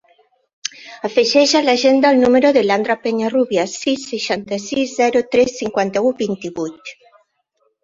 Afegeix 1.09 1.51
a 1.59 1.61
l'agenda 1.65 2.11
el 2.15 2.21
número 2.23 2.51
de 2.57 2.63
l'Andra 2.69 2.97
Peñarrubia: 3.03 3.67
sis, 3.75 4.07
seixanta-sis, 4.15 4.97
zero, 5.03 5.25
tres, 5.37 5.55
cinquanta-u, 5.63 6.17
vint-i-vuit. 6.25 6.93